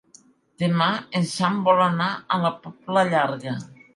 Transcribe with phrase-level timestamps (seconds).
[0.61, 0.87] Demà
[1.19, 3.57] en Sam vol anar a la Pobla Llarga.